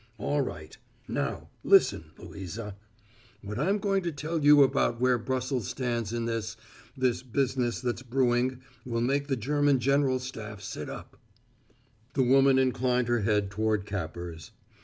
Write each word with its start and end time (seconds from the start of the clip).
All 0.17 0.41
right. 0.41 0.75
Now, 1.07 1.49
listen, 1.63 2.05
Louisa. 2.17 2.75
What 3.43 3.59
I'm 3.59 3.77
going 3.77 4.01
to 4.01 4.11
tell 4.11 4.43
you 4.43 4.63
about 4.63 4.99
where 4.99 5.19
Brussells 5.19 5.65
stands 5.67 6.11
in 6.11 6.25
this 6.25 6.57
this 6.97 7.21
business 7.21 7.81
that's 7.81 8.01
brewing 8.01 8.63
will 8.83 9.01
make 9.01 9.27
the 9.27 9.35
German 9.37 9.77
general 9.79 10.17
staff 10.17 10.59
sit 10.61 10.89
up." 10.89 11.17
The 12.15 12.23
woman 12.23 12.57
inclined 12.57 13.09
her 13.09 13.19
head 13.21 13.51
toward 13.51 13.85
Capper's. 13.85 14.49